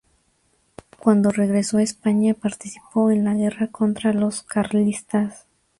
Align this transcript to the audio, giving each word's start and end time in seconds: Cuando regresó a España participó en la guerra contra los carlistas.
Cuando 0.97 1.29
regresó 1.29 1.77
a 1.77 1.83
España 1.83 2.33
participó 2.33 3.11
en 3.11 3.23
la 3.23 3.35
guerra 3.35 3.67
contra 3.67 4.13
los 4.13 4.41
carlistas. 4.41 5.45